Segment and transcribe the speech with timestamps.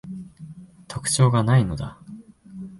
[0.87, 1.99] 特徴が無いのだ